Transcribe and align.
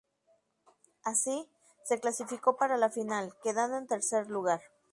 Así, 1.03 1.47
se 1.83 1.99
clasificó 1.99 2.57
para 2.57 2.75
la 2.75 2.89
final, 2.89 3.35
quedando 3.43 3.77
en 3.77 3.85
tercer 3.85 4.31
lugar. 4.31 4.61